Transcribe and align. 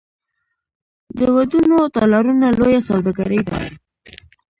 د 1.17 1.19
ودونو 1.35 1.77
تالارونه 1.95 2.47
لویه 2.59 2.81
سوداګري 2.89 3.41
ده 3.47 3.57